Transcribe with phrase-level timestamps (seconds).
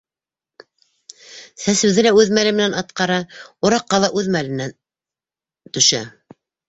[1.63, 3.17] Сәсеүҙе лә үҙ мәле менән атҡара,
[3.69, 4.75] ураҡҡа ла үҙ мәле менән
[5.77, 6.01] төшә.